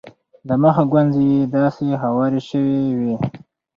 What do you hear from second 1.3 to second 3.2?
یې داسې هوارې شوې وې.